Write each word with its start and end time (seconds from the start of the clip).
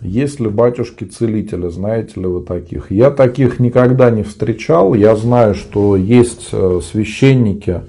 Есть 0.00 0.38
ли 0.38 0.48
батюшки-целители, 0.48 1.68
знаете 1.68 2.20
ли 2.20 2.26
вы 2.26 2.44
таких? 2.44 2.92
Я 2.92 3.10
таких 3.10 3.58
никогда 3.58 4.10
не 4.10 4.22
встречал. 4.22 4.94
Я 4.94 5.16
знаю, 5.16 5.54
что 5.54 5.96
есть 5.96 6.50
э, 6.52 6.80
священники, 6.84 7.82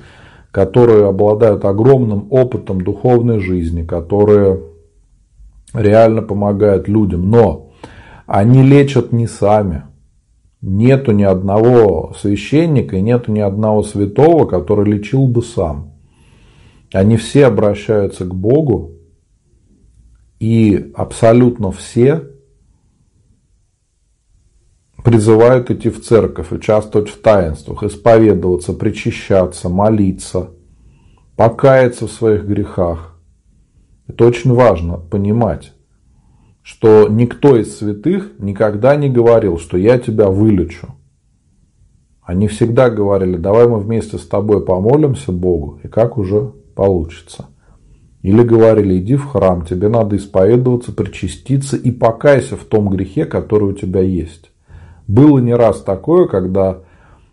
которые 0.50 1.08
обладают 1.08 1.66
огромным 1.66 2.26
опытом 2.32 2.82
духовной 2.82 3.40
жизни, 3.40 3.84
которые 3.84 4.60
реально 5.72 6.24
помогают 6.24 6.88
людям. 6.88 7.30
Но 7.30 7.74
они 8.26 8.64
лечат 8.64 9.12
не 9.12 9.28
сами. 9.28 9.84
Нету 10.62 11.12
ни 11.12 11.24
одного 11.24 12.16
священника 12.20 12.98
и 12.98 13.02
нету 13.02 13.32
ни 13.32 13.40
одного 13.40 13.84
святого, 13.84 14.46
который 14.46 14.92
лечил 14.92 15.28
бы 15.28 15.44
сам. 15.44 15.94
Они 16.92 17.18
все 17.18 17.46
обращаются 17.46 18.26
к 18.26 18.34
Богу, 18.34 18.99
и 20.40 20.92
абсолютно 20.96 21.72
все 21.72 22.24
призывают 25.04 25.72
идти 25.72 25.90
в 25.90 26.02
церковь, 26.02 26.52
участвовать 26.52 27.10
в 27.10 27.22
таинствах, 27.22 27.84
исповедоваться, 27.84 28.74
причащаться, 28.74 29.70
молиться, 29.70 30.52
покаяться 31.36 32.08
в 32.08 32.12
своих 32.12 32.46
грехах. 32.46 33.18
Это 34.08 34.26
очень 34.26 34.54
важно 34.54 34.98
понимать, 34.98 35.74
что 36.62 37.08
никто 37.08 37.58
из 37.58 37.78
святых 37.78 38.34
никогда 38.40 38.96
не 38.96 39.10
говорил, 39.10 39.58
что 39.58 39.78
я 39.78 40.00
тебя 40.00 40.30
вылечу. 40.30 40.96
Они 42.22 42.48
всегда 42.48 42.90
говорили, 42.90 43.38
давай 43.38 43.68
мы 43.68 43.80
вместе 43.80 44.18
с 44.18 44.28
тобой 44.28 44.64
помолимся 44.64 45.32
Богу, 45.32 45.80
и 45.84 45.88
как 45.88 46.18
уже 46.18 46.52
получится. 46.76 47.48
Или 48.22 48.44
говорили, 48.44 48.98
иди 48.98 49.16
в 49.16 49.26
храм, 49.26 49.66
тебе 49.66 49.88
надо 49.88 50.18
исповедоваться, 50.18 50.92
причаститься 50.92 51.78
и 51.78 51.90
покайся 51.92 52.58
в 52.58 52.66
том 52.66 52.90
грехе, 52.90 53.26
который 53.26 53.70
у 53.70 53.74
тебя 53.74 54.02
есть. 54.02 54.52
Было 55.08 55.40
не 55.40 55.54
раз 55.56 55.82
такое, 55.82 56.28
когда 56.28 56.82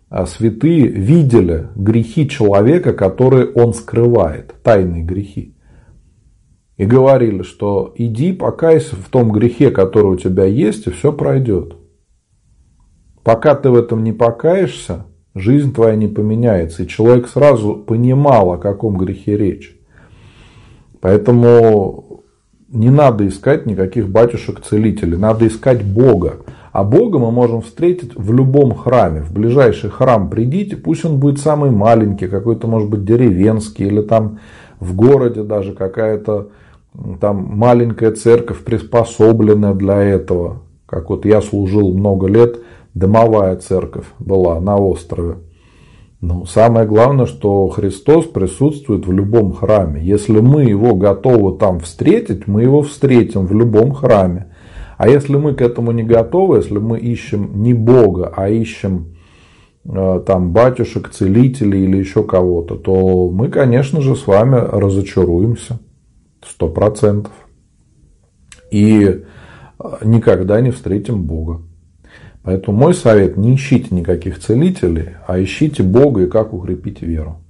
а, 0.09 0.27
святые 0.27 0.87
видели 0.87 1.69
грехи 1.75 2.28
человека, 2.28 2.93
которые 2.93 3.47
он 3.47 3.75
скрывает, 3.75 4.55
тайные 4.62 5.03
грехи. 5.03 5.56
И 6.77 6.84
говорили, 6.84 7.43
что 7.43 7.93
иди 7.97 8.33
покайся 8.33 8.95
в 8.95 9.09
том 9.09 9.33
грехе, 9.33 9.71
который 9.71 10.12
у 10.12 10.17
тебя 10.17 10.45
есть, 10.45 10.87
и 10.87 10.91
все 10.91 11.12
пройдет. 11.12 11.77
Пока 13.25 13.56
ты 13.56 13.71
в 13.71 13.75
этом 13.75 14.05
не 14.05 14.12
покаешься, 14.12 15.06
жизнь 15.34 15.75
твоя 15.75 15.97
не 15.97 16.06
поменяется. 16.06 16.84
И 16.84 16.89
человек 16.89 17.28
сразу 17.28 17.75
понимал, 17.75 18.53
о 18.53 18.59
каком 18.59 18.97
грехе 18.97 19.37
речь. 19.37 19.77
Поэтому 21.00 22.22
не 22.69 22.91
надо 22.91 23.27
искать 23.28 23.66
никаких 23.66 24.08
батюшек-целителей, 24.08 25.16
надо 25.16 25.47
искать 25.47 25.84
Бога. 25.84 26.36
А 26.72 26.84
Бога 26.84 27.19
мы 27.19 27.30
можем 27.30 27.62
встретить 27.62 28.14
в 28.16 28.33
любом 28.33 28.75
храме. 28.75 29.22
В 29.22 29.33
ближайший 29.33 29.88
храм 29.88 30.28
придите, 30.28 30.77
пусть 30.77 31.05
он 31.05 31.19
будет 31.19 31.38
самый 31.38 31.70
маленький, 31.70 32.27
какой-то 32.27 32.66
может 32.66 32.91
быть 32.91 33.05
деревенский, 33.05 33.86
или 33.86 34.03
там 34.03 34.41
в 34.78 34.94
городе 34.94 35.42
даже 35.42 35.72
какая-то 35.72 36.48
там 37.20 37.50
маленькая 37.56 38.12
церковь, 38.12 38.62
приспособленная 38.64 39.75
для 39.75 40.03
этого. 40.03 40.62
Как 40.86 41.10
вот 41.10 41.25
я 41.25 41.41
служил 41.41 41.92
много 41.92 42.27
лет, 42.27 42.58
домовая 42.94 43.56
церковь 43.56 44.06
была 44.19 44.60
на 44.60 44.77
острове. 44.77 45.36
Но 46.20 46.47
самое 46.47 46.86
главное, 46.86 47.27
что 47.27 47.69
Христос 47.69 48.25
присутствует 48.27 49.06
в 49.06 49.12
любом 49.12 49.53
храме. 49.53 50.03
Если 50.03 50.41
мы 50.41 50.64
его 50.64 50.95
готовы 50.95 51.59
там 51.59 51.81
встретить, 51.81 52.47
мы 52.47 52.62
его 52.62 52.83
встретим 52.83 53.47
в 53.47 53.53
любом 53.53 53.92
храме. 53.92 54.53
А 54.97 55.09
если 55.09 55.37
мы 55.37 55.55
к 55.55 55.61
этому 55.61 55.92
не 55.92 56.03
готовы, 56.03 56.56
если 56.56 56.78
мы 56.78 56.98
ищем 56.98 57.62
не 57.62 57.75
Бога, 57.75 58.33
а 58.34 58.48
ищем 58.48 59.17
э, 59.84 60.22
там 60.27 60.53
батюшек, 60.53 61.11
целителей 61.11 61.84
или 61.84 61.98
еще 61.98 62.25
кого-то, 62.25 62.77
то 62.77 63.31
мы, 63.31 63.48
конечно 63.48 64.00
же, 64.00 64.16
с 64.16 64.27
вами 64.27 64.56
разочаруемся. 64.56 65.81
Сто 66.43 66.69
процентов. 66.69 67.33
И 68.71 69.04
э, 69.04 69.22
никогда 70.03 70.62
не 70.62 70.71
встретим 70.71 71.25
Бога. 71.25 71.60
Поэтому 72.47 72.79
мой 72.79 72.95
совет, 72.95 73.37
не 73.37 73.57
ищите 73.57 73.93
никаких 73.93 74.39
целителей, 74.39 75.17
а 75.27 75.43
ищите 75.43 75.83
Бога 75.83 76.23
и 76.23 76.27
как 76.29 76.53
укрепить 76.53 77.03
веру. 77.03 77.41